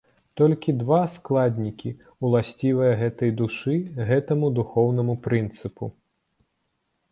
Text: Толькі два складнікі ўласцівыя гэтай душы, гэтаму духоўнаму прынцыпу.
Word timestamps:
Толькі 0.39 0.73
два 0.83 1.01
складнікі 1.15 1.91
ўласцівыя 2.29 2.97
гэтай 3.03 3.31
душы, 3.43 3.75
гэтаму 4.09 4.53
духоўнаму 4.63 5.19
прынцыпу. 5.29 5.93